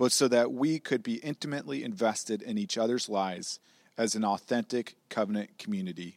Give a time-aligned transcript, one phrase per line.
[0.00, 3.60] but so that we could be intimately invested in each other's lives
[3.98, 6.16] as an authentic covenant community.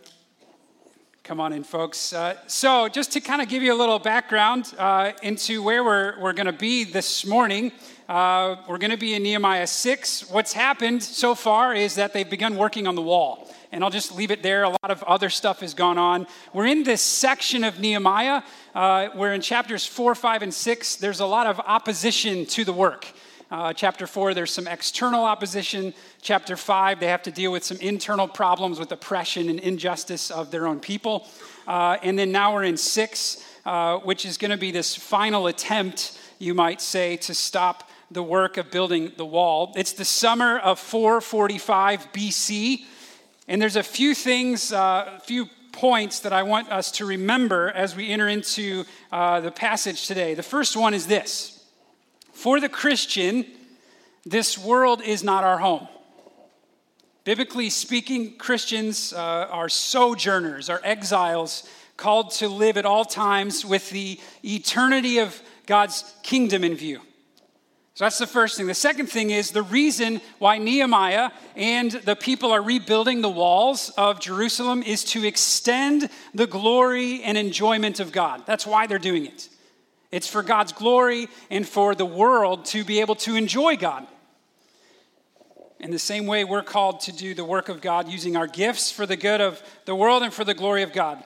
[1.25, 2.13] come on in, folks.
[2.13, 6.17] Uh, so, just to kind of give you a little background uh, into where we're,
[6.21, 7.73] we're going to be this morning,
[8.07, 10.31] uh, we're going to be in Nehemiah 6.
[10.31, 13.53] What's happened so far is that they've begun working on the wall.
[13.73, 14.63] And I'll just leave it there.
[14.63, 16.27] A lot of other stuff has gone on.
[16.53, 21.19] We're in this section of Nehemiah uh, where in chapters 4, 5, and 6, there's
[21.19, 23.05] a lot of opposition to the work.
[23.51, 25.93] Uh, chapter 4, there's some external opposition.
[26.21, 30.51] Chapter 5, they have to deal with some internal problems with oppression and injustice of
[30.51, 31.27] their own people.
[31.67, 35.47] Uh, and then now we're in 6, uh, which is going to be this final
[35.47, 39.73] attempt, you might say, to stop the work of building the wall.
[39.75, 42.85] It's the summer of 445 BC.
[43.49, 47.69] And there's a few things, a uh, few points that I want us to remember
[47.71, 50.35] as we enter into uh, the passage today.
[50.35, 51.60] The first one is this
[52.41, 53.45] for the Christian,
[54.25, 55.87] this world is not our home.
[57.23, 63.91] Biblically speaking, Christians uh, are sojourners, are exiles, called to live at all times with
[63.91, 67.01] the eternity of God's kingdom in view.
[67.93, 68.65] So that's the first thing.
[68.65, 73.91] The second thing is the reason why Nehemiah and the people are rebuilding the walls
[73.97, 78.47] of Jerusalem is to extend the glory and enjoyment of God.
[78.47, 79.47] That's why they're doing it.
[80.11, 84.07] It's for God's glory and for the world to be able to enjoy God.
[85.79, 88.91] In the same way, we're called to do the work of God using our gifts
[88.91, 91.23] for the good of the world and for the glory of God.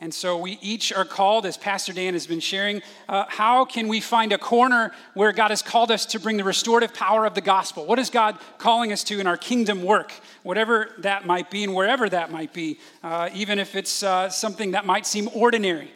[0.00, 3.86] And so we each are called, as Pastor Dan has been sharing, uh, how can
[3.86, 7.34] we find a corner where God has called us to bring the restorative power of
[7.34, 7.86] the gospel?
[7.86, 10.12] What is God calling us to in our kingdom work?
[10.42, 14.72] Whatever that might be and wherever that might be, uh, even if it's uh, something
[14.72, 15.92] that might seem ordinary.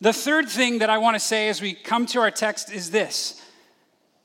[0.00, 2.90] The third thing that I want to say as we come to our text is
[2.90, 3.42] this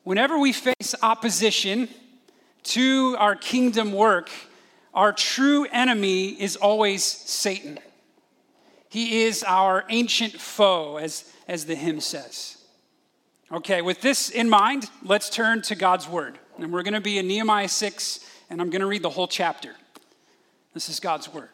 [0.04, 1.88] whenever we face opposition
[2.64, 4.30] to our kingdom work,
[4.94, 7.80] our true enemy is always Satan.
[8.90, 12.58] He is our ancient foe, as, as the hymn says.
[13.50, 16.38] Okay, with this in mind, let's turn to God's word.
[16.58, 19.28] And we're going to be in Nehemiah 6, and I'm going to read the whole
[19.30, 19.76] chapter.
[20.74, 21.50] This is God's word.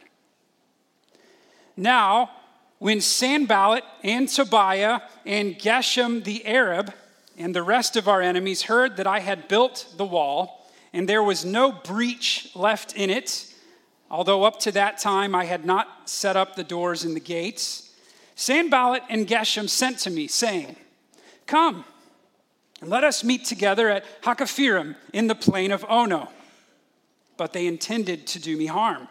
[1.75, 2.31] Now,
[2.79, 6.93] when Sanballat and Tobiah and Geshem the Arab
[7.37, 11.23] and the rest of our enemies heard that I had built the wall, and there
[11.23, 13.53] was no breach left in it,
[14.09, 17.93] although up to that time I had not set up the doors and the gates,
[18.35, 20.75] Sanballat and Geshem sent to me, saying,
[21.47, 21.85] Come,
[22.81, 26.29] and let us meet together at Hakkephirim in the plain of Ono.
[27.35, 29.07] But they intended to do me harm.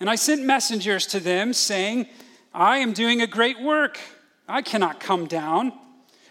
[0.00, 2.06] And I sent messengers to them, saying,
[2.54, 3.98] I am doing a great work.
[4.48, 5.72] I cannot come down.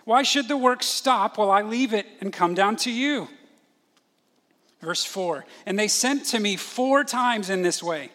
[0.05, 3.27] Why should the work stop while I leave it and come down to you?
[4.81, 8.09] Verse 4 And they sent to me four times in this way,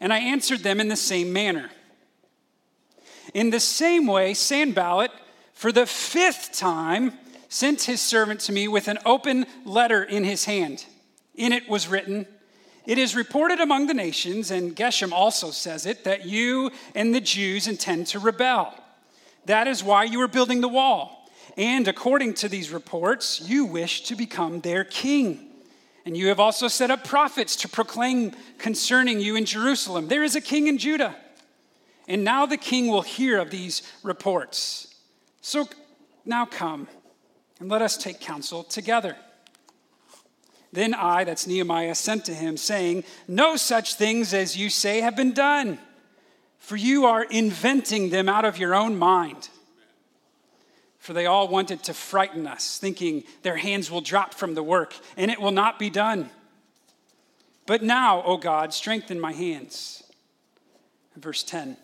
[0.00, 1.70] and I answered them in the same manner.
[3.34, 5.10] In the same way, Sanballat,
[5.52, 7.12] for the fifth time,
[7.48, 10.84] sent his servant to me with an open letter in his hand.
[11.34, 12.26] In it was written,
[12.88, 17.20] it is reported among the nations, and Geshem also says it, that you and the
[17.20, 18.74] Jews intend to rebel.
[19.44, 21.28] That is why you are building the wall.
[21.58, 25.50] And according to these reports, you wish to become their king.
[26.06, 30.34] And you have also set up prophets to proclaim concerning you in Jerusalem there is
[30.34, 31.14] a king in Judah.
[32.08, 34.94] And now the king will hear of these reports.
[35.42, 35.68] So
[36.24, 36.88] now come
[37.60, 39.14] and let us take counsel together.
[40.72, 45.16] Then I, that's Nehemiah, sent to him, saying, No such things as you say have
[45.16, 45.78] been done,
[46.58, 49.48] for you are inventing them out of your own mind.
[50.98, 54.94] For they all wanted to frighten us, thinking their hands will drop from the work,
[55.16, 56.28] and it will not be done.
[57.64, 60.02] But now, O God, strengthen my hands.
[61.16, 61.76] Verse 10.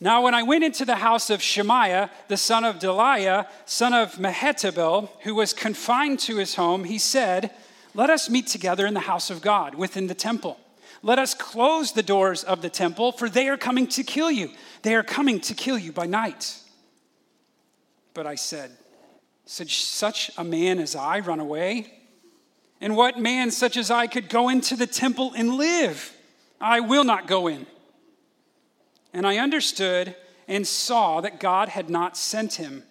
[0.00, 4.14] Now, when I went into the house of Shemaiah, the son of Delaiah, son of
[4.14, 7.50] Mehetabel, who was confined to his home, he said,
[7.94, 10.58] Let us meet together in the house of God, within the temple.
[11.02, 14.50] Let us close the doors of the temple, for they are coming to kill you.
[14.82, 16.60] They are coming to kill you by night.
[18.14, 18.72] But I said,
[19.46, 21.92] Such, a man as I run away?
[22.80, 26.12] And what man such as I could go into the temple and live?
[26.60, 27.66] I will not go in.
[29.12, 30.14] And I understood
[30.46, 32.82] and saw that God had not sent him.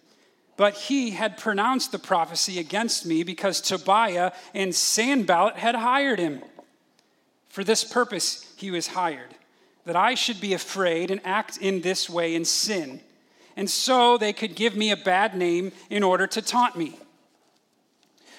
[0.58, 6.42] But he had pronounced the prophecy against me because Tobiah and Sanballat had hired him.
[7.48, 9.36] For this purpose he was hired,
[9.86, 13.00] that I should be afraid and act in this way in sin.
[13.56, 17.00] And so they could give me a bad name in order to taunt me.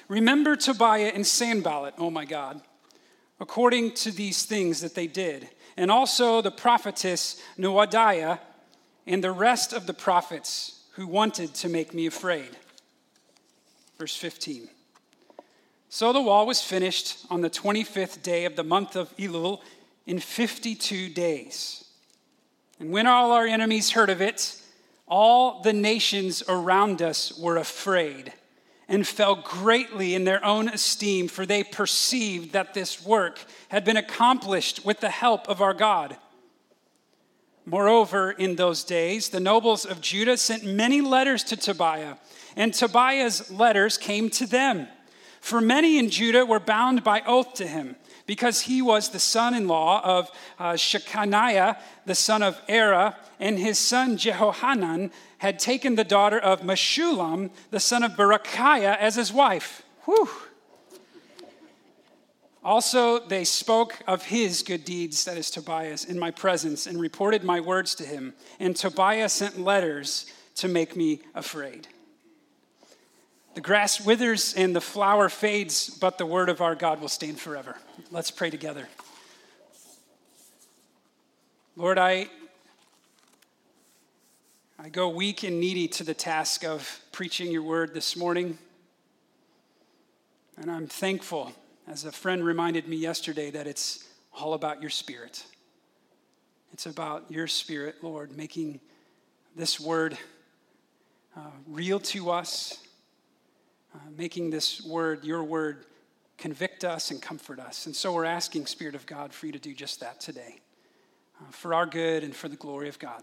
[0.08, 2.60] Remember Tobiah and Sanballat, oh my God,
[3.38, 8.40] according to these things that they did and also the prophetess Noadiah
[9.06, 12.50] and the rest of the prophets who wanted to make me afraid.
[14.00, 14.68] Verse 15.
[15.88, 19.60] So the wall was finished on the 25th day of the month of Elul
[20.06, 21.84] in 52 days.
[22.80, 24.60] And when all our enemies heard of it,
[25.06, 28.32] all the nations around us were afraid
[28.88, 33.96] and fell greatly in their own esteem, for they perceived that this work had been
[33.96, 36.16] accomplished with the help of our God.
[37.68, 42.14] Moreover, in those days, the nobles of Judah sent many letters to Tobiah,
[42.56, 44.88] and Tobiah's letters came to them.
[45.42, 49.52] For many in Judah were bound by oath to him, because he was the son
[49.52, 51.76] in law of uh, Shechaniah,
[52.06, 57.80] the son of Arah, and his son Jehohanan had taken the daughter of Meshullam, the
[57.80, 59.82] son of Berechiah, as his wife.
[60.06, 60.30] Whew.
[62.68, 67.42] Also, they spoke of his good deeds, that is Tobias, in my presence, and reported
[67.42, 68.34] my words to him.
[68.60, 70.26] And Tobias sent letters
[70.56, 71.88] to make me afraid.
[73.54, 77.40] The grass withers and the flower fades, but the word of our God will stand
[77.40, 77.74] forever.
[78.10, 78.86] Let's pray together.
[81.74, 82.28] Lord, I
[84.78, 88.58] I go weak and needy to the task of preaching your word this morning.
[90.58, 91.54] And I'm thankful,
[91.88, 94.06] as a friend reminded me yesterday, that it's
[94.38, 95.44] all about your spirit.
[96.72, 98.80] It's about your spirit, Lord, making
[99.56, 100.18] this word
[101.36, 102.86] uh, real to us,
[103.94, 105.86] uh, making this word, your word,
[106.36, 107.86] convict us and comfort us.
[107.86, 110.60] And so we're asking, Spirit of God, for you to do just that today,
[111.40, 113.22] uh, for our good and for the glory of God.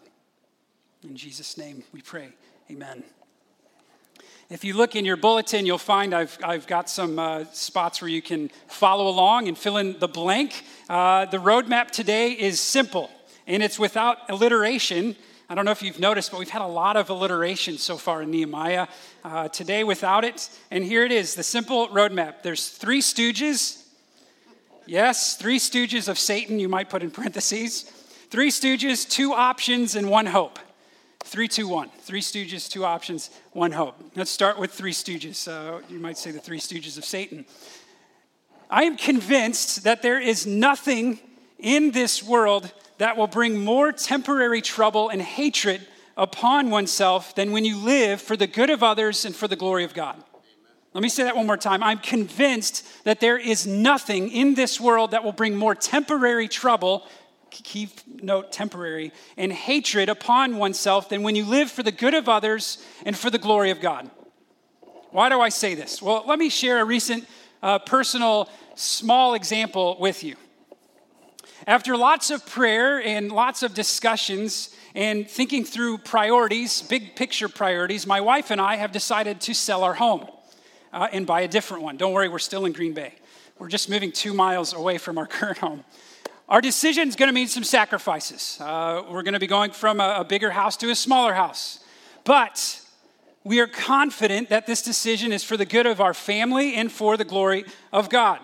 [1.03, 2.29] In Jesus' name we pray.
[2.71, 3.03] Amen.
[4.47, 8.09] If you look in your bulletin, you'll find I've, I've got some uh, spots where
[8.09, 10.63] you can follow along and fill in the blank.
[10.87, 13.09] Uh, the roadmap today is simple
[13.47, 15.15] and it's without alliteration.
[15.49, 18.21] I don't know if you've noticed, but we've had a lot of alliteration so far
[18.21, 18.87] in Nehemiah.
[19.23, 22.43] Uh, today, without it, and here it is the simple roadmap.
[22.43, 23.83] There's three stooges.
[24.85, 27.81] Yes, three stooges of Satan, you might put in parentheses.
[28.29, 30.59] Three stooges, two options, and one hope.
[31.35, 31.89] Three, two, one.
[31.99, 34.01] Three Stooges, two options, one hope.
[34.15, 35.49] Let's start with Three Stooges.
[35.49, 37.43] Uh, you might say the Three Stooges of Satan.
[38.69, 41.19] I am convinced that there is nothing
[41.59, 47.65] in this world that will bring more temporary trouble and hatred upon oneself than when
[47.65, 50.15] you live for the good of others and for the glory of God.
[50.93, 51.83] Let me say that one more time.
[51.83, 57.05] I'm convinced that there is nothing in this world that will bring more temporary trouble
[57.63, 57.89] keep
[58.21, 62.83] note temporary, and hatred upon oneself than when you live for the good of others
[63.05, 64.09] and for the glory of God.
[65.11, 66.01] Why do I say this?
[66.01, 67.25] Well, let me share a recent
[67.63, 70.35] uh, personal small example with you.
[71.67, 78.05] After lots of prayer and lots of discussions and thinking through priorities, big picture priorities,
[78.05, 80.27] my wife and I have decided to sell our home
[80.93, 81.97] uh, and buy a different one.
[81.97, 83.13] Don't worry, we're still in Green Bay.
[83.57, 85.83] We're just moving two miles away from our current home.
[86.47, 88.59] Our decision is going to mean some sacrifices.
[88.61, 91.79] Uh, we're going to be going from a, a bigger house to a smaller house.
[92.23, 92.81] But
[93.43, 97.17] we are confident that this decision is for the good of our family and for
[97.17, 98.39] the glory of God.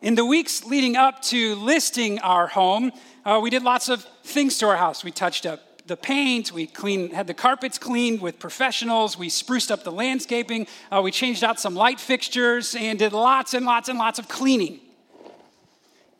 [0.00, 2.92] In the weeks leading up to listing our home,
[3.26, 5.04] uh, we did lots of things to our house.
[5.04, 9.70] We touched up the paint, we cleaned, had the carpets cleaned with professionals, we spruced
[9.70, 13.88] up the landscaping, uh, we changed out some light fixtures, and did lots and lots
[13.88, 14.80] and lots of cleaning.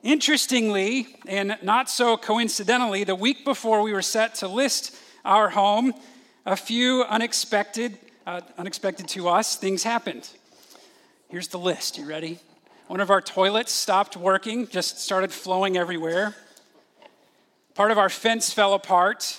[0.08, 5.92] Interestingly, and not so coincidentally, the week before we were set to list our home,
[6.46, 10.26] a few unexpected, uh, unexpected to us, things happened.
[11.28, 11.98] Here's the list.
[11.98, 12.38] You ready?
[12.86, 16.34] One of our toilets stopped working, just started flowing everywhere.
[17.74, 19.38] Part of our fence fell apart.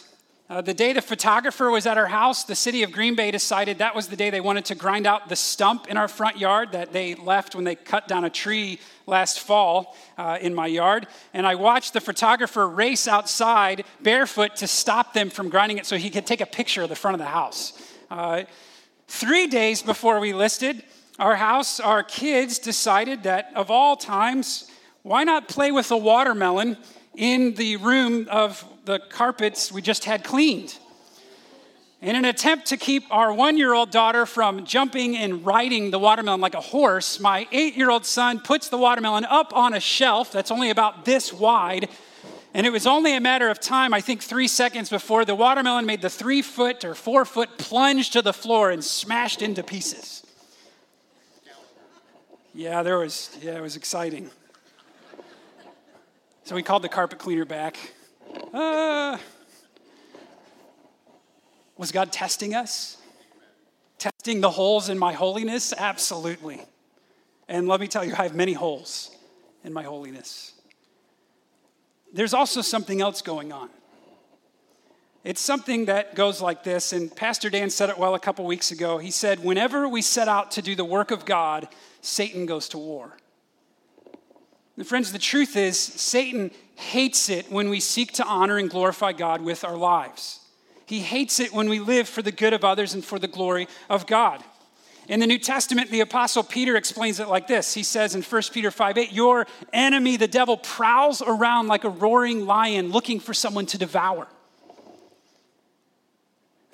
[0.49, 3.77] Uh, the day the photographer was at our house, the city of Green Bay decided
[3.77, 6.71] that was the day they wanted to grind out the stump in our front yard
[6.71, 11.05] that they left when they cut down a tree last fall uh, in my yard.
[11.35, 15.97] And I watched the photographer race outside barefoot to stop them from grinding it so
[15.97, 17.73] he could take a picture of the front of the house.
[18.09, 18.41] Uh,
[19.07, 20.83] three days before we listed,
[21.19, 24.67] our house, our kids decided that of all times,
[25.03, 26.75] why not play with a watermelon
[27.15, 30.77] in the room of the carpets we just had cleaned?
[32.01, 35.99] In an attempt to keep our one year old daughter from jumping and riding the
[35.99, 39.79] watermelon like a horse, my eight year old son puts the watermelon up on a
[39.79, 41.87] shelf that's only about this wide.
[42.55, 45.85] And it was only a matter of time, I think three seconds before the watermelon
[45.85, 50.25] made the three foot or four foot plunge to the floor and smashed into pieces.
[52.55, 54.31] Yeah, there was, yeah, it was exciting.
[56.45, 57.77] So we called the carpet cleaner back.
[58.53, 59.17] Uh,
[61.77, 62.97] was God testing us?
[63.97, 65.73] Testing the holes in my holiness?
[65.77, 66.61] Absolutely.
[67.47, 69.15] And let me tell you, I have many holes
[69.63, 70.53] in my holiness.
[72.13, 73.69] There's also something else going on.
[75.23, 78.71] It's something that goes like this, and Pastor Dan said it well a couple weeks
[78.71, 78.97] ago.
[78.99, 81.67] He said, Whenever we set out to do the work of God,
[82.01, 83.17] Satan goes to war.
[84.79, 89.11] And friends, the truth is, Satan hates it when we seek to honor and glorify
[89.11, 90.39] God with our lives.
[90.85, 93.67] He hates it when we live for the good of others and for the glory
[93.89, 94.41] of God.
[95.09, 97.73] In the New Testament, the Apostle Peter explains it like this.
[97.73, 101.89] He says in 1 Peter 5 8, Your enemy, the devil, prowls around like a
[101.89, 104.27] roaring lion looking for someone to devour.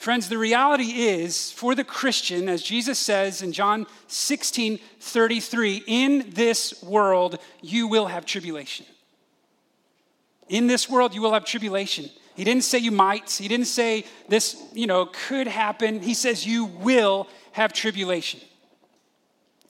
[0.06, 6.30] Friends, the reality is for the Christian, as Jesus says in John 16 33, in
[6.30, 8.86] this world you will have tribulation.
[10.48, 12.12] In this world you will have tribulation.
[12.36, 16.00] He didn't say you might, he didn't say this, you know, could happen.
[16.00, 18.42] He says you will have tribulation.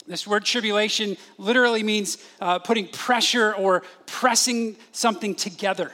[0.06, 5.94] This word tribulation literally means uh, putting pressure or pressing something together.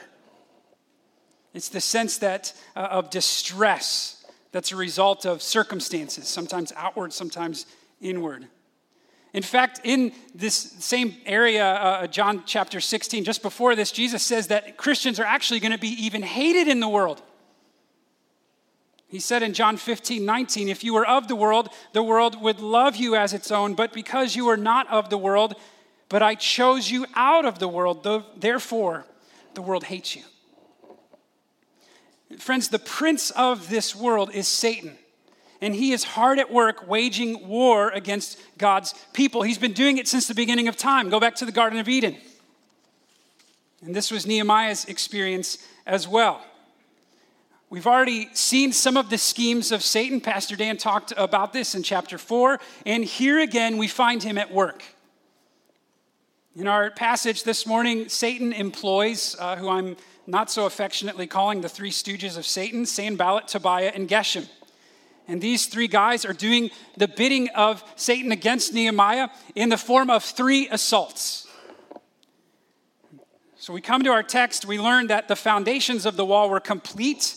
[1.54, 4.18] It's the sense that uh, of distress
[4.52, 7.66] that's a result of circumstances, sometimes outward, sometimes
[8.00, 8.46] inward.
[9.32, 14.48] In fact, in this same area, uh, John chapter 16, just before this, Jesus says
[14.48, 17.22] that Christians are actually going to be even hated in the world.
[19.08, 22.60] He said in John 15, 19, if you were of the world, the world would
[22.60, 25.54] love you as its own, but because you are not of the world,
[26.10, 28.06] but I chose you out of the world,
[28.36, 29.06] therefore
[29.54, 30.22] the world hates you.
[32.38, 34.96] Friends, the prince of this world is Satan.
[35.60, 39.42] And he is hard at work waging war against God's people.
[39.42, 41.08] He's been doing it since the beginning of time.
[41.08, 42.16] Go back to the Garden of Eden.
[43.84, 46.44] And this was Nehemiah's experience as well.
[47.70, 50.20] We've already seen some of the schemes of Satan.
[50.20, 52.60] Pastor Dan talked about this in chapter 4.
[52.84, 54.82] And here again, we find him at work.
[56.54, 59.96] In our passage this morning, Satan employs, uh, who I'm
[60.32, 64.48] not so affectionately calling the three stooges of Satan, Sanballat, Tobiah, and Geshem.
[65.28, 70.08] And these three guys are doing the bidding of Satan against Nehemiah in the form
[70.08, 71.46] of three assaults.
[73.56, 76.60] So we come to our text, we learn that the foundations of the wall were
[76.60, 77.36] complete.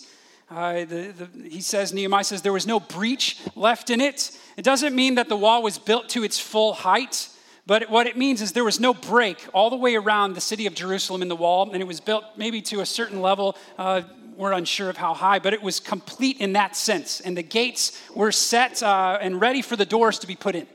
[0.50, 4.32] Uh, the, the, he says, Nehemiah says, there was no breach left in it.
[4.56, 7.28] It doesn't mean that the wall was built to its full height.
[7.68, 10.68] But what it means is there was no break all the way around the city
[10.68, 13.58] of Jerusalem in the wall, and it was built maybe to a certain level.
[13.78, 14.04] Uh,
[14.38, 17.22] we're unsure of how high, but it was complete in that sense.
[17.22, 20.68] And the gates were set uh, and ready for the doors to be put in.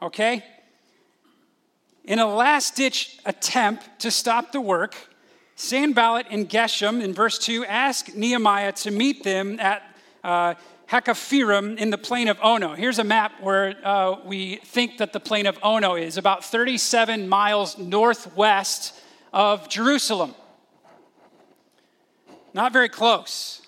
[0.00, 0.44] Okay?
[2.04, 4.96] In a last ditch attempt to stop the work,
[5.56, 9.82] Sanballat and Geshem in verse 2 ask Nehemiah to meet them at
[10.24, 10.54] uh,
[10.92, 12.74] Hakkephirim in the plain of Ono.
[12.74, 17.30] Here's a map where uh, we think that the plain of Ono is about 37
[17.30, 18.94] miles northwest
[19.32, 20.34] of Jerusalem.
[22.52, 23.62] Not very close.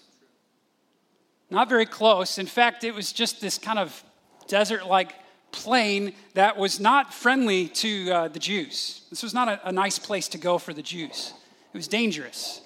[1.49, 2.37] Not very close.
[2.37, 4.05] In fact, it was just this kind of
[4.47, 5.15] desert like
[5.51, 9.01] plain that was not friendly to uh, the Jews.
[9.09, 11.33] This was not a, a nice place to go for the Jews,
[11.73, 12.61] it was dangerous.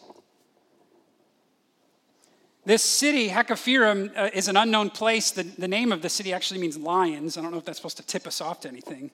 [2.69, 5.31] This city, Hakkephirim, uh, is an unknown place.
[5.31, 7.39] The, the name of the city actually means lions.
[7.39, 9.11] I don't know if that's supposed to tip us off to anything.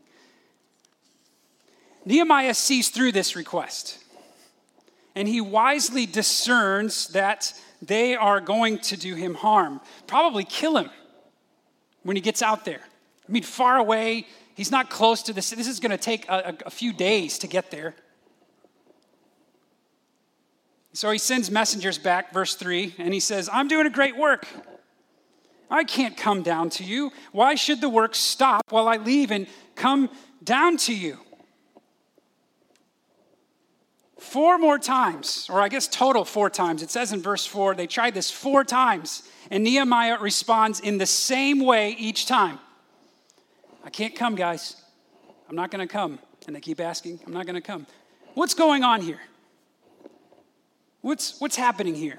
[2.04, 3.98] Nehemiah sees through this request,
[5.14, 10.90] and he wisely discerns that they are going to do him harm, probably kill him
[12.02, 12.80] when he gets out there.
[13.28, 15.50] I mean, far away, he's not close to this.
[15.50, 17.94] This is going to take a, a few days to get there.
[20.94, 24.46] So he sends messengers back, verse 3, and he says, I'm doing a great work.
[25.68, 27.10] I can't come down to you.
[27.32, 30.08] Why should the work stop while I leave and come
[30.42, 31.18] down to you?
[34.18, 36.80] Four more times, or I guess total four times.
[36.80, 41.06] It says in verse 4, they tried this four times, and Nehemiah responds in the
[41.06, 42.60] same way each time
[43.84, 44.76] I can't come, guys.
[45.48, 46.18] I'm not going to come.
[46.46, 47.86] And they keep asking, I'm not going to come.
[48.34, 49.20] What's going on here?
[51.04, 52.18] What's, what's happening here?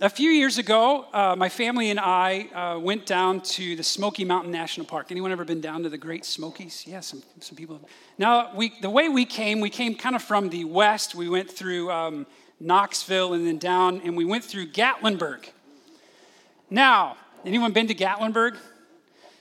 [0.00, 4.24] A few years ago, uh, my family and I uh, went down to the Smoky
[4.24, 5.12] Mountain National Park.
[5.12, 6.84] Anyone ever been down to the Great Smokies?
[6.84, 7.76] Yeah, some, some people.
[7.76, 7.84] Have.
[8.18, 11.14] Now, we, the way we came, we came kind of from the west.
[11.14, 12.26] We went through um,
[12.58, 15.48] Knoxville and then down, and we went through Gatlinburg.
[16.70, 18.56] Now, anyone been to Gatlinburg?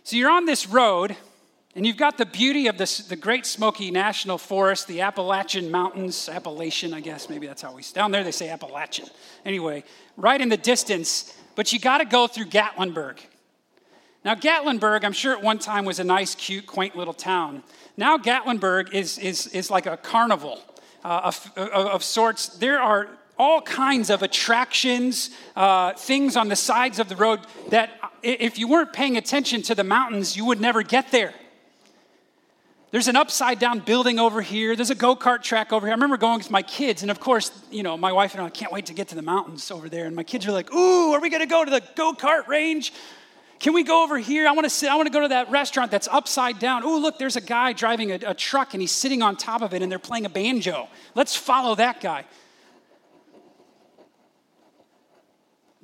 [0.04, 1.16] So you're on this road,
[1.76, 6.30] and you've got the beauty of this, the Great Smoky National Forest, the Appalachian Mountains,
[6.30, 9.10] Appalachian, I guess, maybe that's how we, down there they say Appalachian.
[9.44, 9.84] Anyway,
[10.16, 13.18] right in the distance, but you got to go through Gatlinburg.
[14.24, 17.62] Now, Gatlinburg, I'm sure at one time was a nice, cute, quaint little town.
[17.98, 20.62] Now, Gatlinburg is, is, is like a carnival
[21.04, 22.48] uh, of, of, of sorts.
[22.48, 27.92] There are all kinds of attractions, uh, things on the sides of the road that
[28.24, 31.34] if you weren't paying attention to the mountains, you would never get there.
[32.92, 34.76] There's an upside down building over here.
[34.76, 35.92] There's a go kart track over here.
[35.92, 38.50] I remember going with my kids, and of course, you know, my wife and I
[38.50, 40.06] can't wait to get to the mountains over there.
[40.06, 42.48] And my kids are like, Ooh, are we going to go to the go kart
[42.48, 42.94] range?
[43.60, 44.48] Can we go over here?
[44.48, 44.90] I want to sit.
[44.90, 46.84] I want to go to that restaurant that's upside down.
[46.84, 49.74] Oh, look, there's a guy driving a, a truck and he's sitting on top of
[49.74, 50.88] it and they're playing a banjo.
[51.16, 52.26] Let's follow that guy.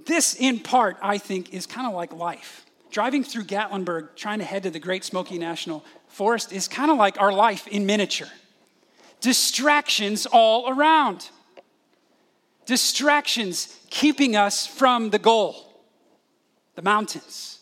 [0.05, 2.65] This, in part, I think, is kind of like life.
[2.91, 6.97] Driving through Gatlinburg, trying to head to the Great Smoky National forest is kind of
[6.97, 8.27] like our life in miniature.
[9.21, 11.29] Distractions all around.
[12.65, 15.73] Distractions keeping us from the goal,
[16.75, 17.59] the mountains.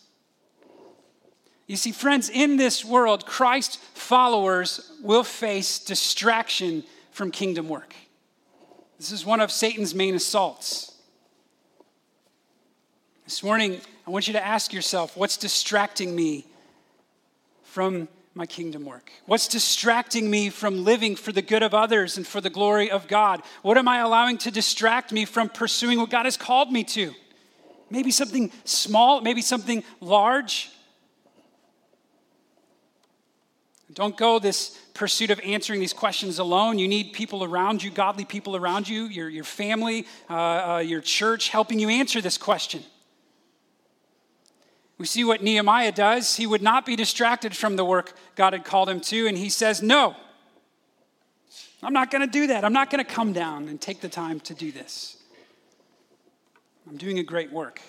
[1.66, 6.82] You see, friends, in this world, Christ followers will face distraction
[7.12, 7.94] from kingdom work.
[8.98, 10.94] This is one of Satan's main assaults.
[13.24, 16.46] This morning, I want you to ask yourself what's distracting me
[17.62, 18.08] from
[18.40, 19.12] my kingdom work?
[19.26, 23.06] What's distracting me from living for the good of others and for the glory of
[23.06, 23.42] God?
[23.60, 27.12] What am I allowing to distract me from pursuing what God has called me to?
[27.90, 30.70] Maybe something small, maybe something large.
[33.92, 36.78] Don't go this pursuit of answering these questions alone.
[36.78, 41.02] You need people around you, godly people around you, your, your family, uh, uh, your
[41.02, 42.82] church, helping you answer this question.
[45.00, 46.36] We see what Nehemiah does.
[46.36, 49.48] He would not be distracted from the work God had called him to, and he
[49.48, 50.14] says, No,
[51.82, 52.66] I'm not going to do that.
[52.66, 55.16] I'm not going to come down and take the time to do this.
[56.86, 57.80] I'm doing a great work.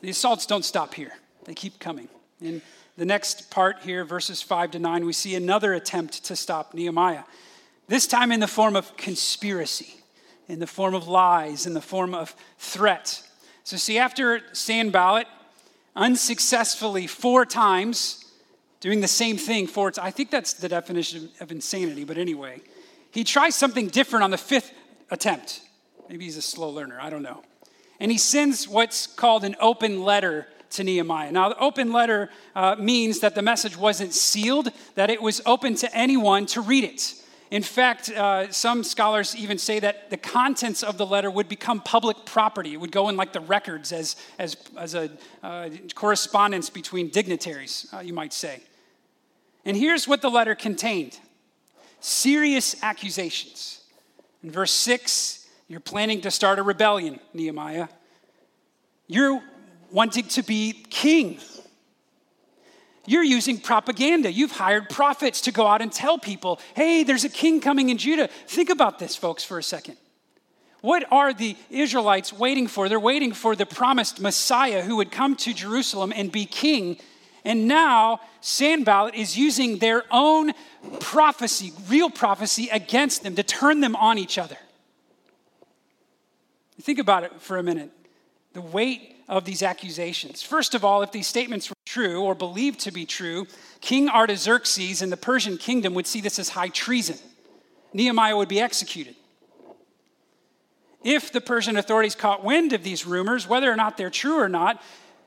[0.00, 1.12] The assaults don't stop here,
[1.44, 2.08] they keep coming.
[2.40, 2.62] In
[2.96, 7.24] the next part here, verses 5 to 9, we see another attempt to stop Nehemiah,
[7.86, 9.92] this time in the form of conspiracy,
[10.48, 13.22] in the form of lies, in the form of threat.
[13.64, 15.26] So, see, after Sanballat
[15.96, 18.26] unsuccessfully four times,
[18.80, 22.60] doing the same thing four times, I think that's the definition of insanity, but anyway,
[23.10, 24.70] he tries something different on the fifth
[25.10, 25.62] attempt.
[26.10, 27.42] Maybe he's a slow learner, I don't know.
[28.00, 31.32] And he sends what's called an open letter to Nehemiah.
[31.32, 35.74] Now, the open letter uh, means that the message wasn't sealed, that it was open
[35.76, 37.14] to anyone to read it.
[37.50, 41.80] In fact, uh, some scholars even say that the contents of the letter would become
[41.80, 42.72] public property.
[42.72, 45.10] It would go in like the records as, as, as a
[45.42, 48.60] uh, correspondence between dignitaries, uh, you might say.
[49.64, 51.18] And here's what the letter contained
[52.00, 53.82] serious accusations.
[54.42, 57.88] In verse 6, you're planning to start a rebellion, Nehemiah.
[59.06, 59.42] You're
[59.90, 61.38] wanting to be king.
[63.06, 64.32] You're using propaganda.
[64.32, 67.98] You've hired prophets to go out and tell people, hey, there's a king coming in
[67.98, 68.28] Judah.
[68.46, 69.96] Think about this, folks, for a second.
[70.80, 72.88] What are the Israelites waiting for?
[72.88, 76.98] They're waiting for the promised Messiah who would come to Jerusalem and be king.
[77.44, 80.52] And now Sanballat is using their own
[81.00, 84.58] prophecy, real prophecy, against them to turn them on each other.
[86.80, 87.90] Think about it for a minute
[88.52, 90.42] the weight of these accusations.
[90.42, 93.46] First of all, if these statements true or believed to be true,
[93.80, 97.16] King Artaxerxes and the Persian kingdom would see this as high treason.
[97.92, 99.14] Nehemiah would be executed.
[101.04, 104.48] If the Persian authorities caught wind of these rumors, whether or not they're true or
[104.48, 104.82] not,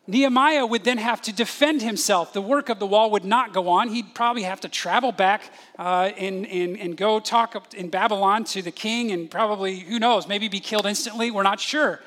[0.07, 2.33] Nehemiah would then have to defend himself.
[2.33, 3.89] The work of the wall would not go on.
[3.89, 5.41] He'd probably have to travel back
[5.77, 10.27] uh, and, and, and go talk in Babylon to the king and probably, who knows,
[10.27, 11.29] maybe be killed instantly.
[11.31, 12.01] We're not sure.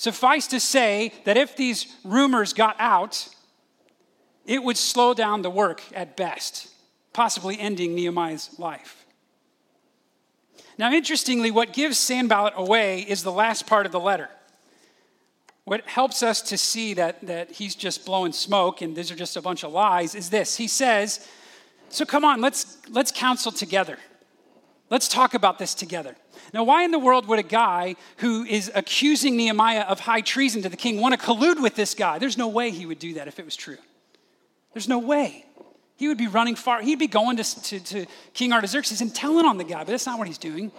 [0.00, 3.28] Suffice to say that if these rumors got out,
[4.46, 6.70] it would slow down the work at best,
[7.12, 9.04] possibly ending Nehemiah's life.
[10.78, 14.30] Now, interestingly, what gives Sanballat away is the last part of the letter.
[15.64, 19.36] What helps us to see that, that he's just blowing smoke and these are just
[19.36, 20.56] a bunch of lies is this.
[20.56, 21.28] He says,
[21.90, 23.98] So come on, let's, let's counsel together.
[24.90, 26.16] Let's talk about this together.
[26.52, 30.62] Now, why in the world would a guy who is accusing Nehemiah of high treason
[30.62, 32.18] to the king want to collude with this guy?
[32.18, 33.78] There's no way he would do that if it was true.
[34.74, 35.46] There's no way.
[35.96, 36.82] He would be running far.
[36.82, 40.06] He'd be going to, to, to King Artaxerxes and telling on the guy, but that's
[40.06, 40.72] not what he's doing.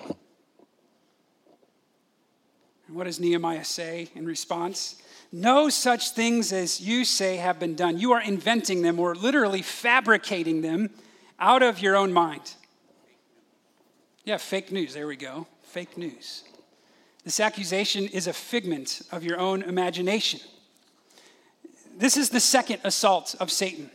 [2.87, 5.01] And what does Nehemiah say in response?
[5.31, 7.97] No such things as you say have been done.
[7.97, 10.89] You are inventing them or literally fabricating them
[11.39, 12.55] out of your own mind.
[14.23, 14.93] Yeah, fake news.
[14.93, 15.47] There we go.
[15.63, 16.43] Fake news.
[17.23, 20.39] This accusation is a figment of your own imagination.
[21.97, 23.89] This is the second assault of Satan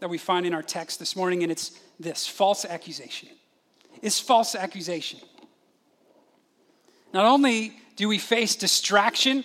[0.00, 3.28] that we find in our text this morning, and it's this false accusation.
[4.02, 5.20] It's false accusation.
[7.12, 9.44] Not only do we face distraction,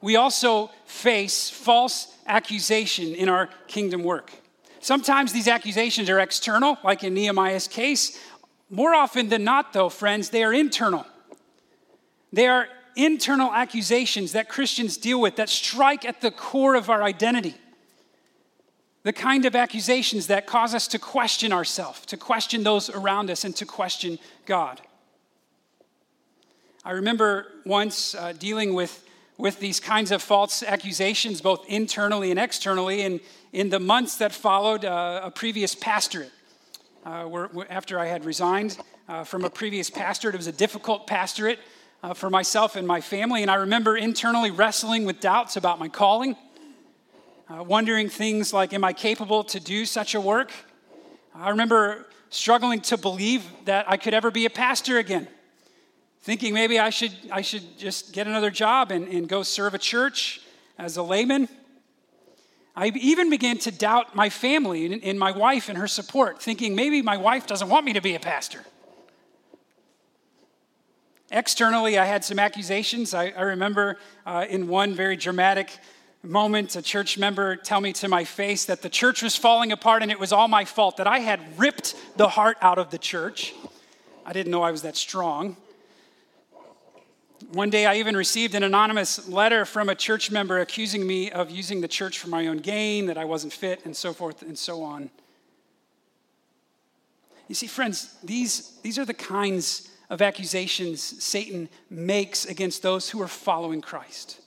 [0.00, 4.32] we also face false accusation in our kingdom work.
[4.80, 8.18] Sometimes these accusations are external, like in Nehemiah's case.
[8.70, 11.06] More often than not, though, friends, they are internal.
[12.32, 17.02] They are internal accusations that Christians deal with that strike at the core of our
[17.02, 17.54] identity.
[19.02, 23.44] The kind of accusations that cause us to question ourselves, to question those around us,
[23.44, 24.80] and to question God.
[26.84, 32.40] I remember once uh, dealing with, with these kinds of false accusations, both internally and
[32.40, 33.20] externally, and
[33.52, 36.32] in the months that followed uh, a previous pastorate.
[37.04, 41.06] Uh, where, after I had resigned uh, from a previous pastorate, it was a difficult
[41.06, 41.58] pastorate
[42.02, 43.42] uh, for myself and my family.
[43.42, 46.34] And I remember internally wrestling with doubts about my calling,
[47.50, 50.50] uh, wondering things like, Am I capable to do such a work?
[51.34, 55.28] I remember struggling to believe that I could ever be a pastor again,
[56.22, 59.78] thinking maybe I should, I should just get another job and, and go serve a
[59.78, 60.40] church
[60.78, 61.50] as a layman.
[62.76, 66.74] I even began to doubt my family and, and my wife and her support, thinking
[66.74, 68.64] maybe my wife doesn't want me to be a pastor.
[71.30, 73.14] Externally, I had some accusations.
[73.14, 75.78] I, I remember uh, in one very dramatic
[76.22, 80.02] moment, a church member tell me to my face that the church was falling apart
[80.02, 82.98] and it was all my fault, that I had ripped the heart out of the
[82.98, 83.52] church.
[84.26, 85.56] I didn't know I was that strong.
[87.52, 91.50] One day, I even received an anonymous letter from a church member accusing me of
[91.50, 94.56] using the church for my own gain, that I wasn't fit, and so forth and
[94.56, 95.10] so on.
[97.48, 103.20] You see, friends, these, these are the kinds of accusations Satan makes against those who
[103.20, 104.40] are following Christ,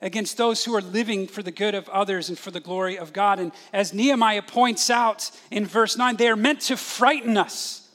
[0.00, 3.12] against those who are living for the good of others and for the glory of
[3.12, 3.38] God.
[3.38, 7.88] And as Nehemiah points out in verse 9, they are meant to frighten us,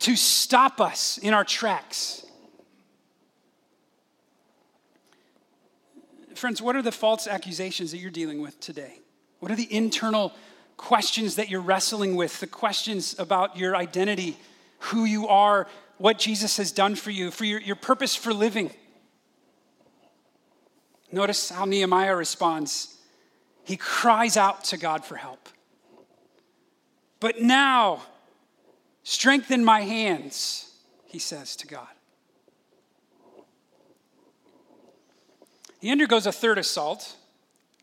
[0.00, 2.24] to stop us in our tracks.
[6.42, 8.98] Friends, what are the false accusations that you're dealing with today?
[9.38, 10.32] What are the internal
[10.76, 12.40] questions that you're wrestling with?
[12.40, 14.36] The questions about your identity,
[14.80, 18.72] who you are, what Jesus has done for you, for your, your purpose for living.
[21.12, 22.98] Notice how Nehemiah responds.
[23.62, 25.48] He cries out to God for help.
[27.20, 28.02] But now,
[29.04, 30.74] strengthen my hands,
[31.04, 31.86] he says to God.
[35.82, 37.16] He undergoes a third assault.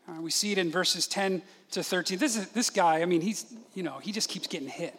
[0.08, 2.16] Uh, we see it in verses 10 to 13.
[2.16, 4.98] This, is, this guy, I mean, he's, you know, he just keeps getting hit.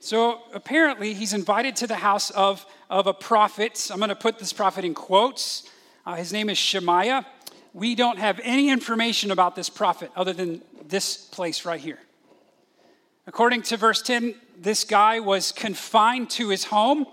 [0.00, 3.90] So apparently, he's invited to the house of, of a prophet.
[3.92, 5.70] I'm going to put this prophet in quotes.
[6.04, 7.24] Uh, his name is Shemaiah.
[7.72, 12.00] We don't have any information about this prophet other than this place right here.
[13.28, 17.06] According to verse 10, this guy was confined to his home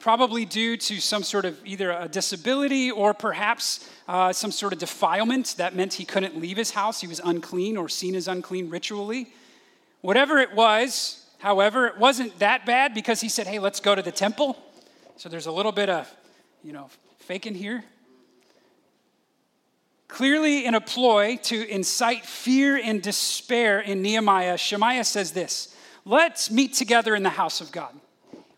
[0.00, 4.78] probably due to some sort of either a disability or perhaps uh, some sort of
[4.78, 7.00] defilement that meant he couldn't leave his house.
[7.00, 9.32] He was unclean or seen as unclean ritually.
[10.00, 14.02] Whatever it was, however, it wasn't that bad because he said, hey, let's go to
[14.02, 14.56] the temple.
[15.16, 16.12] So there's a little bit of,
[16.62, 17.84] you know, faking here.
[20.06, 25.74] Clearly, in a ploy to incite fear and despair in Nehemiah, Shemaiah says this
[26.06, 27.92] Let's meet together in the house of God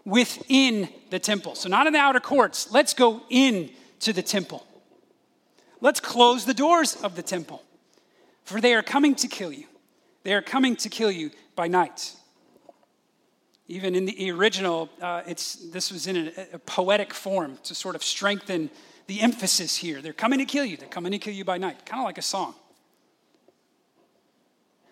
[0.05, 1.55] within the temple.
[1.55, 2.71] So, not in the outer courts.
[2.71, 4.67] Let's go in to the temple.
[5.81, 7.63] Let's close the doors of the temple,
[8.45, 9.67] for they are coming to kill you.
[10.23, 12.15] They are coming to kill you by night.
[13.69, 17.95] Even in the original, uh, it's, this was in a, a poetic form to sort
[17.95, 18.69] of strengthen
[19.07, 20.03] the emphasis here.
[20.03, 20.77] They're coming to kill you.
[20.77, 22.55] They're coming to kill you by night, kind of like a song.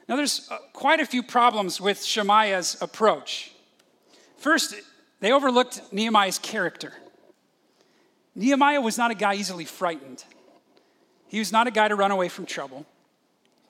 [0.08, 3.52] Now, there's uh, quite a few problems with Shemaiah's approach.
[4.38, 4.74] First,
[5.20, 6.92] they overlooked Nehemiah's character.
[8.34, 10.24] Nehemiah was not a guy easily frightened,
[11.28, 12.86] he was not a guy to run away from trouble.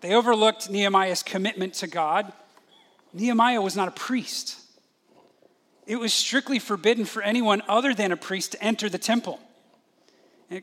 [0.00, 2.32] They overlooked Nehemiah's commitment to God.
[3.12, 4.56] Nehemiah was not a priest.
[5.88, 9.40] It was strictly forbidden for anyone other than a priest to enter the temple.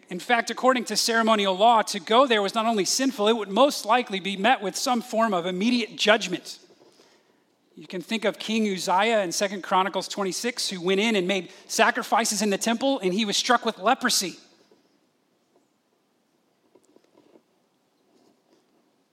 [0.09, 3.49] In fact, according to ceremonial law, to go there was not only sinful, it would
[3.49, 6.59] most likely be met with some form of immediate judgment.
[7.75, 11.51] You can think of King Uzziah in Second Chronicles 26, who went in and made
[11.67, 14.37] sacrifices in the temple, and he was struck with leprosy.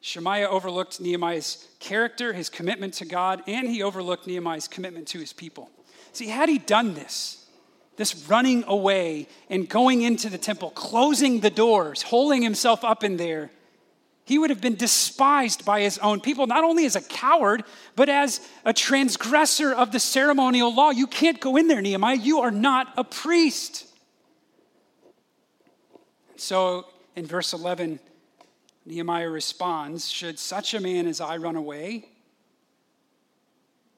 [0.01, 5.33] Shemaiah overlooked Nehemiah's character, his commitment to God, and he overlooked Nehemiah's commitment to his
[5.33, 5.71] people.
[6.13, 7.47] See, had he done this,
[7.97, 13.17] this running away and going into the temple, closing the doors, holding himself up in
[13.17, 13.51] there,
[14.25, 17.65] he would have been despised by his own people, not only as a coward,
[17.97, 20.91] but as a transgressor of the ceremonial law.
[20.91, 22.17] You can't go in there, Nehemiah.
[22.17, 23.87] You are not a priest.
[26.37, 27.99] So in verse 11,
[28.87, 32.09] Nehemiah responds Should such a man as I run away?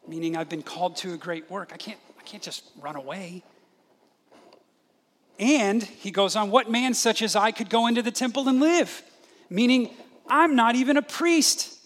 [0.06, 1.70] Meaning, I've been called to a great work.
[1.72, 3.42] I can't, I can't just run away.
[5.38, 8.60] And he goes on, What man such as I could go into the temple and
[8.60, 9.02] live?
[9.50, 9.90] Meaning,
[10.28, 11.78] I'm not even a priest.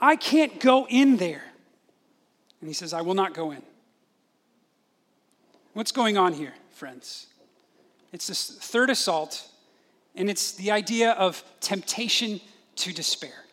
[0.00, 1.42] I can't go in there.
[2.60, 3.62] And he says, I will not go in.
[5.74, 7.26] What's going on here, friends?
[8.12, 9.48] It's this third assault,
[10.16, 12.40] and it's the idea of temptation
[12.76, 13.44] to despair.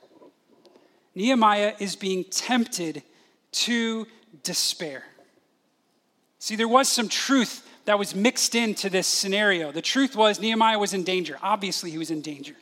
[1.13, 3.04] Nehemiah is being tempted
[3.51, 4.08] to
[4.43, 5.04] despair.
[6.39, 9.71] See, there was some truth that was mixed into this scenario.
[9.71, 11.38] The truth was Nehemiah was in danger.
[11.41, 12.56] Obviously, he was in danger.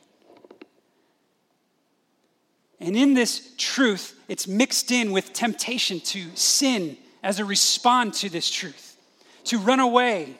[2.80, 8.28] And in this truth, it's mixed in with temptation to sin as a response to
[8.28, 8.96] this truth,
[9.44, 10.36] to run away,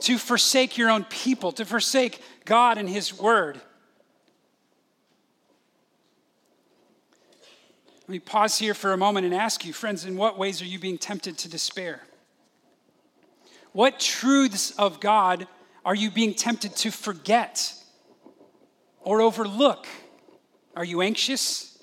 [0.00, 3.60] to forsake your own people, to forsake God and His Word.
[8.02, 10.66] Let me pause here for a moment and ask you, friends, in what ways are
[10.66, 12.02] you being tempted to despair?
[13.72, 15.46] What truths of God
[15.84, 17.72] are you being tempted to forget
[19.00, 19.86] or overlook?
[20.76, 21.78] Are you anxious?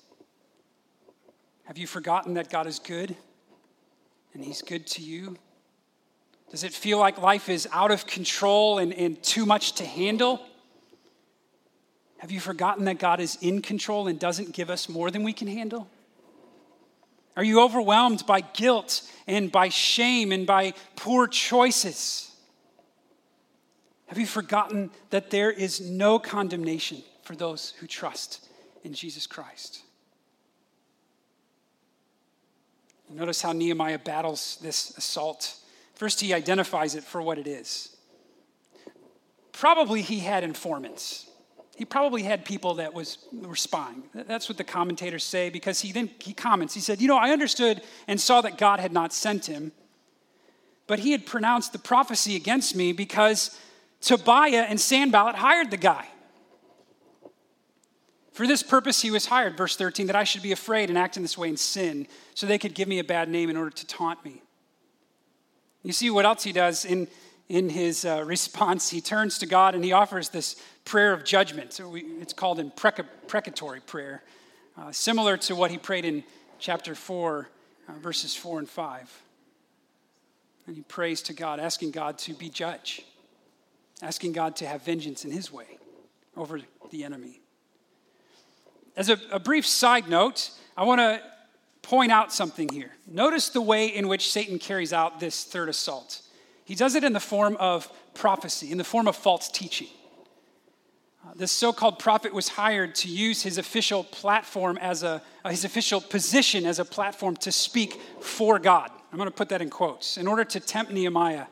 [1.66, 3.16] Have you forgotten that God is good
[4.34, 5.38] and He's good to you?
[6.50, 10.42] Does it feel like life is out of control and, and too much to handle?
[12.20, 15.34] Have you forgotten that God is in control and doesn't give us more than we
[15.34, 15.90] can handle?
[17.36, 22.32] Are you overwhelmed by guilt and by shame and by poor choices?
[24.08, 28.47] Have you forgotten that there is no condemnation for those who trust
[28.84, 29.84] in Jesus Christ.
[33.10, 35.56] Notice how Nehemiah battles this assault.
[35.96, 37.96] First, he identifies it for what it is.
[39.54, 41.28] Probably he had informants.
[41.78, 44.04] He probably had people that was, were spying.
[44.14, 46.74] That's what the commentators say because he then he comments.
[46.74, 49.72] He said, You know, I understood and saw that God had not sent him,
[50.88, 53.60] but he had pronounced the prophecy against me because
[54.02, 56.08] Tobiah and Sanballat hired the guy.
[58.38, 61.18] For this purpose he was hired, verse 13, that I should be afraid and act
[61.18, 63.72] in this way in sin, so they could give me a bad name in order
[63.72, 64.44] to taunt me.
[65.82, 67.08] You see what else he does in,
[67.50, 68.92] in his uh, response?
[68.92, 71.74] He turns to God and he offers this prayer of judgment.
[71.74, 74.22] So it's called imprecatory prayer,
[74.78, 76.24] uh, similar to what he prayed in
[76.60, 77.50] chapter 4,
[77.90, 79.22] uh, verses 4 and 5.
[80.68, 83.04] And he prays to God, asking God to be judge,
[84.04, 85.80] asking God to have vengeance in his way
[86.36, 87.42] over the enemy.
[88.98, 91.22] As a, a brief side note, I want to
[91.84, 92.90] point out something here.
[93.06, 96.24] Notice the way in which Satan carries out this third assault.
[96.66, 99.88] He does it in the form of prophecy, in the form of false teaching.
[101.24, 105.50] Uh, this so called prophet was hired to use his official platform as a, uh,
[105.50, 108.90] his official position as a platform to speak for God.
[109.12, 110.18] I'm going to put that in quotes.
[110.18, 111.46] In order to tempt Nehemiah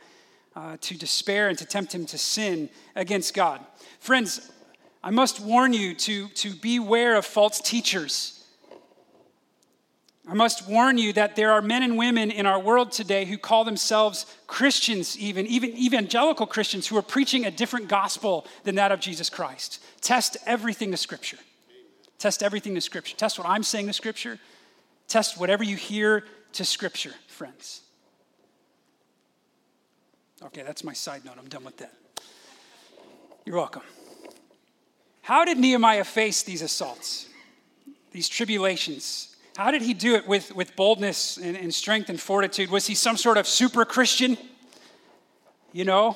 [0.55, 3.63] uh, to despair and to tempt him to sin against God.
[3.99, 4.51] Friends,
[5.05, 8.43] I must warn you to, to beware of false teachers.
[10.27, 13.37] I must warn you that there are men and women in our world today who
[13.37, 18.91] call themselves Christians, even, even evangelical Christians, who are preaching a different gospel than that
[18.91, 19.79] of Jesus Christ.
[20.01, 21.37] Test everything to Scripture.
[22.17, 23.15] Test everything to Scripture.
[23.15, 24.39] Test what I'm saying to Scripture.
[25.07, 27.81] Test whatever you hear to Scripture, friends.
[30.45, 31.35] Okay, that's my side note.
[31.37, 31.93] I'm done with that.
[33.45, 33.83] You're welcome.
[35.25, 37.27] How did Nehemiah face these assaults,
[38.11, 39.35] these tribulations?
[39.57, 42.69] How did he do it with, with boldness and, and strength and fortitude?
[42.69, 44.37] Was he some sort of super Christian?
[45.71, 46.15] You know,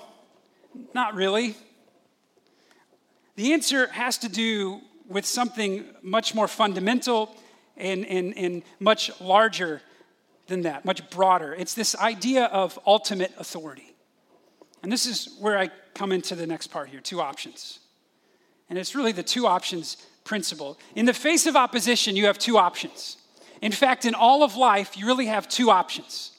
[0.93, 1.55] not really.
[3.35, 7.35] The answer has to do with something much more fundamental
[7.77, 9.81] and, and, and much larger
[10.45, 11.55] than that, much broader.
[11.55, 13.95] It's this idea of ultimate authority.
[14.83, 17.79] And this is where I come into the next part here two options.
[18.69, 20.77] And it's really the two options principle.
[20.95, 23.17] In the face of opposition, you have two options.
[23.61, 26.31] In fact, in all of life, you really have two options.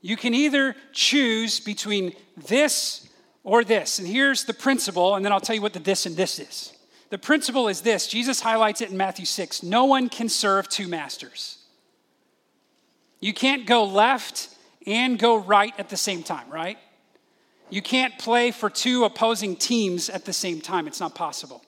[0.00, 3.08] You can either choose between this
[3.44, 3.98] or this.
[3.98, 6.72] And here's the principle, and then I'll tell you what the this and this is.
[7.10, 10.88] The principle is this Jesus highlights it in Matthew 6 no one can serve two
[10.88, 11.58] masters.
[13.20, 14.48] You can't go left
[14.86, 16.76] and go right at the same time, right?
[17.70, 20.86] You can't play for two opposing teams at the same time.
[20.86, 21.62] It's not possible.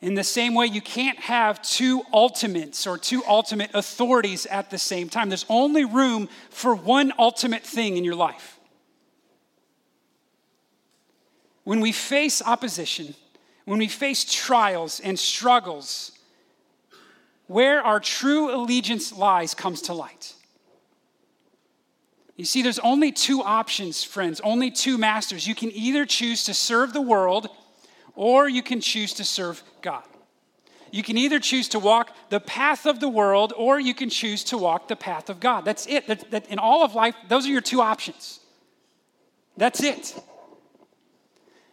[0.00, 4.76] In the same way, you can't have two ultimates or two ultimate authorities at the
[4.76, 5.30] same time.
[5.30, 8.58] There's only room for one ultimate thing in your life.
[11.62, 13.14] When we face opposition,
[13.64, 16.12] when we face trials and struggles,
[17.46, 20.34] where our true allegiance lies comes to light.
[22.36, 25.46] You see, there's only two options, friends, only two masters.
[25.46, 27.48] You can either choose to serve the world
[28.16, 30.02] or you can choose to serve God.
[30.90, 34.44] You can either choose to walk the path of the world or you can choose
[34.44, 35.64] to walk the path of God.
[35.64, 36.06] That's it.
[36.06, 38.38] That, that in all of life, those are your two options.
[39.56, 40.14] That's it.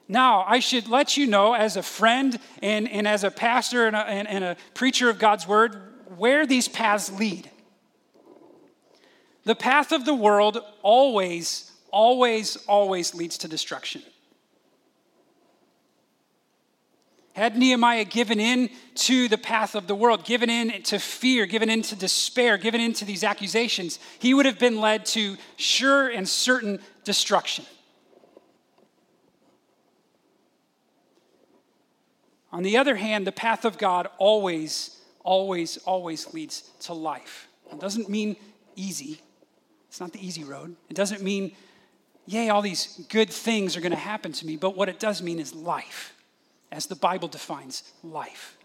[0.07, 3.95] Now, I should let you know, as a friend and, and as a pastor and
[3.95, 5.75] a, and, and a preacher of God's word,
[6.17, 7.50] where these paths lead.
[9.43, 14.03] The path of the world always, always, always leads to destruction.
[17.33, 21.69] Had Nehemiah given in to the path of the world, given in to fear, given
[21.69, 26.09] in to despair, given in to these accusations, he would have been led to sure
[26.09, 27.65] and certain destruction.
[32.51, 37.47] On the other hand, the path of God always, always, always leads to life.
[37.71, 38.35] It doesn't mean
[38.75, 39.21] easy,
[39.91, 40.73] it's not the easy road.
[40.89, 41.51] It doesn't mean,
[42.25, 45.21] yay, all these good things are going to happen to me, but what it does
[45.21, 46.15] mean is life,
[46.71, 48.57] as the Bible defines life.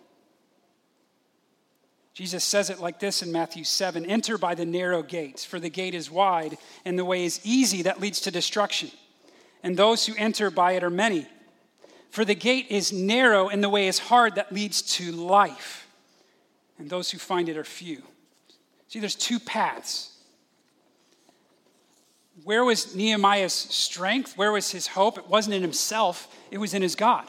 [2.14, 5.68] Jesus says it like this in Matthew 7 Enter by the narrow gate, for the
[5.68, 8.92] gate is wide, and the way is easy that leads to destruction.
[9.64, 11.26] And those who enter by it are many.
[12.10, 15.88] For the gate is narrow, and the way is hard that leads to life.
[16.78, 18.04] And those who find it are few.
[18.86, 20.15] See, there's two paths
[22.44, 24.36] where was Nehemiah's strength?
[24.36, 25.18] Where was his hope?
[25.18, 27.26] It wasn't in himself, it was in his God.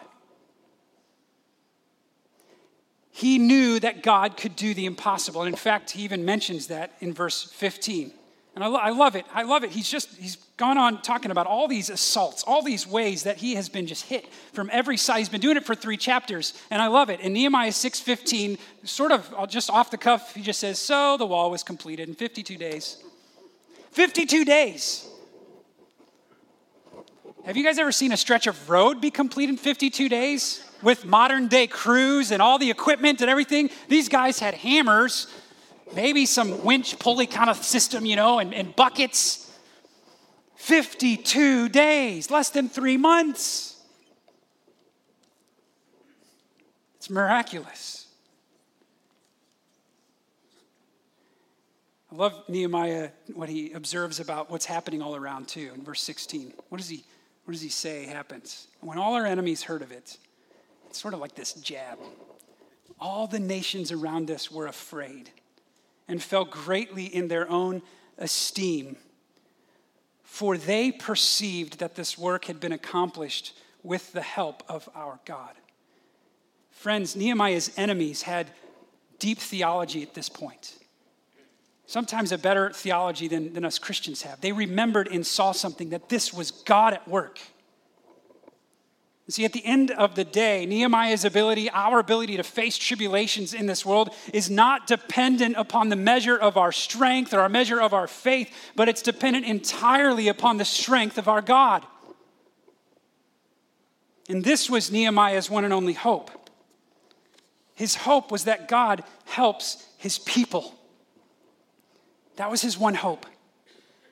[3.12, 5.42] He knew that God could do the impossible.
[5.42, 8.12] And in fact, he even mentions that in verse 15.
[8.54, 9.26] And I, lo- I love it.
[9.34, 9.72] I love it.
[9.72, 13.56] He's just, he's gone on talking about all these assaults, all these ways that he
[13.56, 15.18] has been just hit from every side.
[15.18, 16.54] He's been doing it for three chapters.
[16.70, 17.20] And I love it.
[17.20, 21.26] In Nehemiah 6.15, sort of uh, just off the cuff, he just says, so the
[21.26, 23.04] wall was completed in 52 days.
[23.98, 25.10] 52 days.
[27.48, 31.04] Have you guys ever seen a stretch of road be complete in 52 days with
[31.04, 33.72] modern day crews and all the equipment and everything?
[33.88, 35.26] These guys had hammers,
[35.96, 39.52] maybe some winch pulley kind of system, you know, and, and buckets.
[40.58, 43.82] 52 days, less than three months.
[46.98, 48.07] It's miraculous.
[52.18, 56.54] Love Nehemiah, what he observes about what's happening all around, too, in verse 16.
[56.70, 57.04] What does he,
[57.46, 58.68] what does he say happens?
[58.82, 60.18] When all our enemies heard of it,
[60.88, 62.00] it's sort of like this jab.
[63.00, 65.30] All the nations around us were afraid
[66.08, 67.82] and fell greatly in their own
[68.18, 68.98] esteem.
[70.28, 75.56] for they perceived that this work had been accomplished with the help of our God.
[76.70, 78.52] Friends, Nehemiah's enemies had
[79.18, 80.78] deep theology at this point.
[81.88, 84.42] Sometimes a better theology than, than us Christians have.
[84.42, 87.40] They remembered and saw something that this was God at work.
[89.30, 93.66] See, at the end of the day, Nehemiah's ability, our ability to face tribulations in
[93.66, 97.94] this world, is not dependent upon the measure of our strength or our measure of
[97.94, 101.86] our faith, but it's dependent entirely upon the strength of our God.
[104.30, 106.32] And this was Nehemiah's one and only hope.
[107.76, 110.77] His hope was that God helps his people.
[112.38, 113.26] That was his one hope.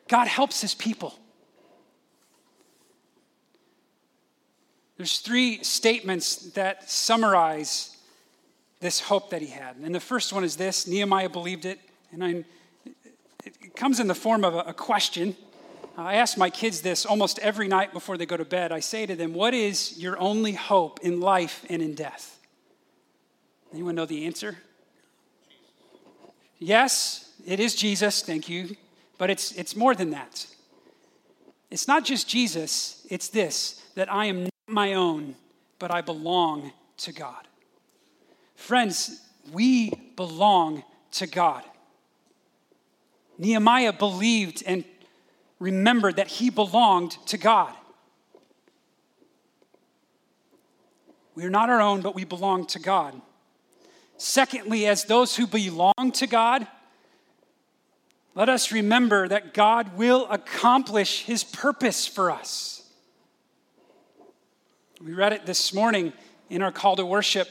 [0.07, 1.17] God helps his people.
[4.97, 7.97] There's three statements that summarize
[8.79, 9.77] this hope that he had.
[9.77, 11.79] And the first one is this Nehemiah believed it.
[12.11, 12.45] And I'm,
[13.43, 15.35] it comes in the form of a, a question.
[15.97, 18.71] I ask my kids this almost every night before they go to bed.
[18.71, 22.39] I say to them, What is your only hope in life and in death?
[23.73, 24.57] Anyone know the answer?
[26.57, 28.75] Yes, it is Jesus, thank you.
[29.17, 30.45] But it's, it's more than that.
[31.71, 35.35] It's not just Jesus, it's this that I am not my own,
[35.79, 37.47] but I belong to God.
[38.55, 39.21] Friends,
[39.51, 40.83] we belong
[41.13, 41.63] to God.
[43.37, 44.83] Nehemiah believed and
[45.59, 47.73] remembered that he belonged to God.
[51.35, 53.21] We are not our own, but we belong to God.
[54.17, 56.67] Secondly, as those who belong to God,
[58.35, 62.83] let us remember that God will accomplish his purpose for us.
[65.01, 66.11] We read it this morning
[66.49, 67.47] in our call to worship.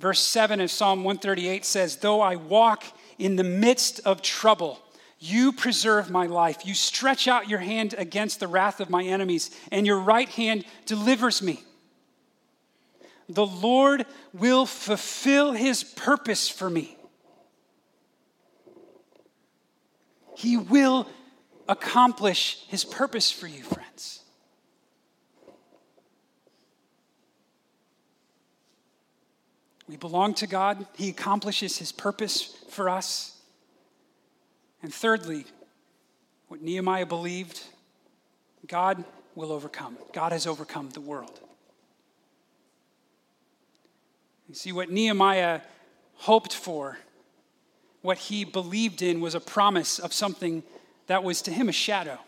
[0.00, 2.84] Verse 7 of Psalm 138 says, Though I walk
[3.18, 4.80] in the midst of trouble,
[5.20, 6.66] you preserve my life.
[6.66, 10.64] You stretch out your hand against the wrath of my enemies, and your right hand
[10.86, 11.62] delivers me.
[13.28, 16.96] The Lord will fulfill his purpose for me.
[20.40, 21.06] He will
[21.68, 24.22] accomplish his purpose for you, friends.
[29.86, 33.36] We belong to God, He accomplishes His purpose for us.
[34.82, 35.44] And thirdly,
[36.48, 37.60] what Nehemiah believed
[38.66, 39.98] God will overcome.
[40.14, 41.38] God has overcome the world.
[44.48, 45.60] You see, what Nehemiah
[46.14, 46.96] hoped for,
[48.02, 50.62] what he believed in, was a promise of something
[51.06, 52.18] that was to him a shadow.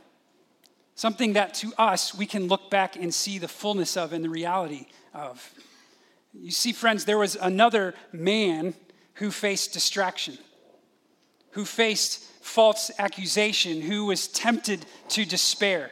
[0.95, 4.29] Something that to us we can look back and see the fullness of and the
[4.29, 5.53] reality of.
[6.35, 8.75] You see, friends, there was another man
[9.15, 10.39] who faced distraction,
[11.51, 15.91] who faced false accusation, who was tempted to despair.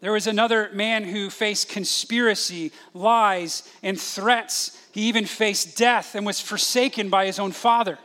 [0.00, 4.76] There was another man who faced conspiracy, lies, and threats.
[4.92, 7.98] He even faced death and was forsaken by his own father.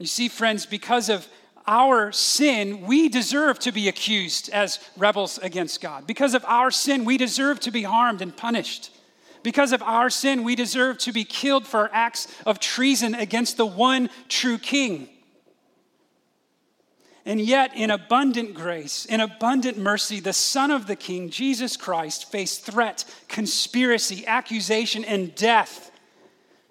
[0.00, 1.28] You see, friends, because of
[1.66, 6.06] our sin, we deserve to be accused as rebels against God.
[6.06, 8.90] Because of our sin, we deserve to be harmed and punished.
[9.42, 13.58] Because of our sin, we deserve to be killed for our acts of treason against
[13.58, 15.06] the one true King.
[17.26, 22.32] And yet, in abundant grace, in abundant mercy, the Son of the King, Jesus Christ,
[22.32, 25.89] faced threat, conspiracy, accusation, and death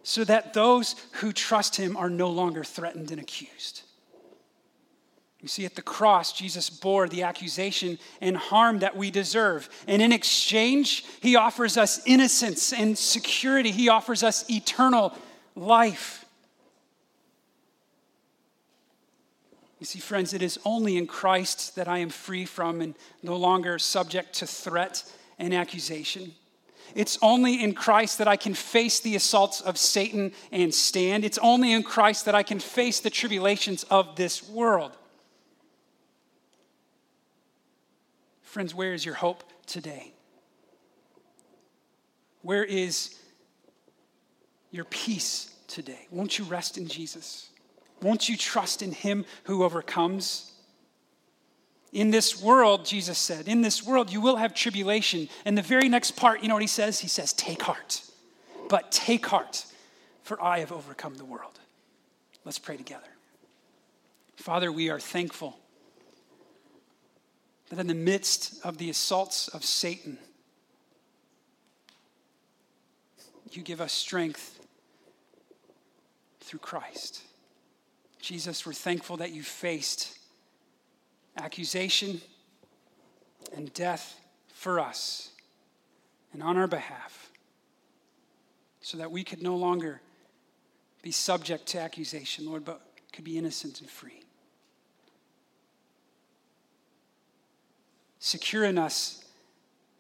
[0.10, 3.84] so that those who trust him are no longer threatened and accused.
[5.40, 9.70] You see, at the cross, Jesus bore the accusation and harm that we deserve.
[9.88, 15.16] And in exchange, he offers us innocence and security, he offers us eternal
[15.56, 16.26] life.
[19.78, 23.36] You see, friends, it is only in Christ that I am free from and no
[23.36, 25.04] longer subject to threat
[25.38, 26.34] and accusation.
[26.96, 31.24] It's only in Christ that I can face the assaults of Satan and stand.
[31.24, 34.92] It's only in Christ that I can face the tribulations of this world.
[38.42, 40.12] Friends, where is your hope today?
[42.42, 43.16] Where is
[44.72, 46.08] your peace today?
[46.10, 47.50] Won't you rest in Jesus?
[48.02, 50.52] Won't you trust in Him who overcomes?
[51.92, 55.28] In this world, Jesus said, in this world you will have tribulation.
[55.46, 57.00] And the very next part, you know what He says?
[57.00, 58.04] He says, Take heart.
[58.68, 59.66] But take heart,
[60.22, 61.60] for I have overcome the world.
[62.46, 63.08] Let's pray together.
[64.36, 65.58] Father, we are thankful
[67.70, 70.20] that in the midst of the assaults of Satan,
[73.52, 74.60] you give us strength
[76.42, 77.22] through Christ.
[78.22, 80.19] Jesus, we're thankful that you faced
[81.38, 82.22] accusation
[83.56, 84.20] and death
[84.54, 85.32] for us
[86.34, 87.32] and on our behalf
[88.82, 90.02] so that we could no longer
[91.02, 92.82] be subject to accusation, Lord, but
[93.14, 94.24] could be innocent and free.
[98.20, 99.24] Secure in us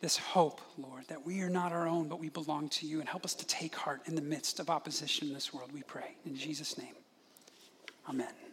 [0.01, 3.09] this hope, Lord, that we are not our own, but we belong to you, and
[3.09, 6.15] help us to take heart in the midst of opposition in this world, we pray.
[6.25, 6.95] In Jesus' name,
[8.07, 8.48] amen.